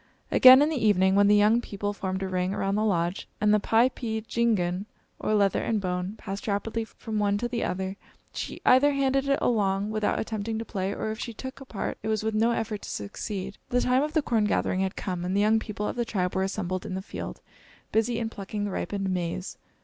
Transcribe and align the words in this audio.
Again, 0.31 0.63
in 0.63 0.69
the 0.69 0.83
evening, 0.83 1.13
when 1.13 1.27
the 1.27 1.35
young 1.35 1.61
people 1.61 1.93
formed 1.93 2.23
a 2.23 2.27
ring 2.27 2.55
around 2.55 2.73
the 2.73 2.83
lodge, 2.83 3.27
and 3.39 3.53
the 3.53 3.59
piepeendjigun, 3.59 4.85
or 5.19 5.35
leather 5.35 5.61
and 5.63 5.79
bone, 5.79 6.15
passed 6.17 6.47
rapidly 6.47 6.85
from 6.85 7.19
one 7.19 7.37
to 7.37 7.47
the 7.47 7.63
other, 7.63 7.97
she 8.33 8.59
either 8.65 8.93
handed 8.93 9.29
it 9.29 9.37
along 9.39 9.91
without 9.91 10.17
attempting 10.19 10.57
to 10.57 10.65
play, 10.65 10.91
or 10.91 11.11
if 11.11 11.19
she 11.19 11.33
took 11.35 11.61
a 11.61 11.65
part, 11.65 11.99
it 12.01 12.07
was 12.07 12.23
with 12.23 12.33
no 12.33 12.49
effort 12.49 12.81
to 12.81 12.89
succeed. 12.89 13.59
The 13.69 13.81
time 13.81 14.01
of 14.01 14.13
the 14.13 14.23
corn 14.23 14.45
gathering 14.45 14.79
had 14.79 14.95
come, 14.95 15.23
and 15.23 15.35
the 15.37 15.41
young 15.41 15.59
people 15.59 15.87
of 15.87 15.95
the 15.95 16.03
tribe 16.03 16.33
were 16.33 16.41
assembled 16.41 16.83
in 16.83 16.95
the 16.95 17.03
field, 17.03 17.39
busy 17.91 18.17
in 18.17 18.29
plucking 18.29 18.63
the 18.65 18.71
ripened 18.71 19.07
maize. 19.07 19.55